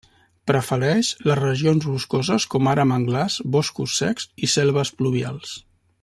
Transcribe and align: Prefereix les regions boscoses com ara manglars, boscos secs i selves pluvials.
Prefereix 0.51 1.09
les 1.29 1.37
regions 1.39 1.85
boscoses 1.91 2.47
com 2.55 2.71
ara 2.73 2.87
manglars, 2.95 3.35
boscos 3.59 3.99
secs 4.03 4.29
i 4.49 4.53
selves 4.59 4.93
pluvials. 5.03 5.53